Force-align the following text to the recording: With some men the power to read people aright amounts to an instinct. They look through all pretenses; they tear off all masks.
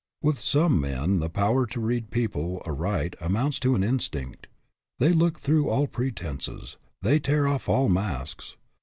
With 0.23 0.39
some 0.39 0.81
men 0.81 1.19
the 1.19 1.29
power 1.29 1.67
to 1.67 1.79
read 1.79 2.09
people 2.09 2.59
aright 2.65 3.15
amounts 3.21 3.59
to 3.59 3.75
an 3.75 3.83
instinct. 3.83 4.47
They 4.97 5.11
look 5.11 5.39
through 5.39 5.69
all 5.69 5.85
pretenses; 5.85 6.77
they 7.03 7.19
tear 7.19 7.47
off 7.47 7.69
all 7.69 7.87
masks. 7.87 8.57